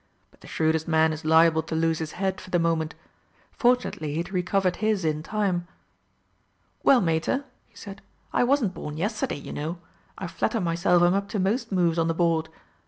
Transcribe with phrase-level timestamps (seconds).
[0.31, 2.95] But the shrewdest man is liable to lose his head for the moment.
[3.51, 5.67] Fortunately he had recovered his in time.
[6.81, 8.01] "Well, Mater," he said,
[8.33, 9.77] "I wasn't born yesterday, you know.
[10.17, 12.49] I flatter myself I'm up to most moves on the board.